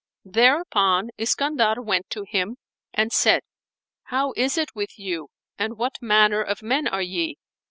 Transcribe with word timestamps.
Thereupon 0.25 1.09
Iskandar 1.19 1.77
went 1.79 2.09
to 2.09 2.23
him 2.27 2.57
and 2.91 3.11
said, 3.13 3.43
"How 4.05 4.33
is 4.35 4.57
it 4.57 4.73
with 4.73 4.97
you 4.97 5.27
and 5.59 5.77
what 5.77 6.01
manner 6.01 6.41
of 6.41 6.63
men 6.63 6.87
are 6.87 7.03
ye? 7.03 7.37